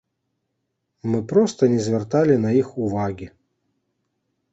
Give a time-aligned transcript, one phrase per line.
[1.11, 3.27] Мы проста не звярталі на іх увагі.